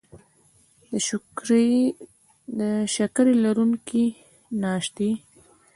[2.57, 2.61] د
[2.95, 4.05] شکرې لرونکي
[4.61, 5.11] ناشتې